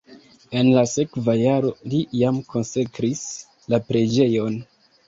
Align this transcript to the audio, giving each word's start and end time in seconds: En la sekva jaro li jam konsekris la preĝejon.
En 0.61 0.69
la 0.77 0.83
sekva 0.91 1.35
jaro 1.41 1.75
li 1.93 2.01
jam 2.23 2.43
konsekris 2.55 3.25
la 3.75 3.83
preĝejon. 3.93 4.63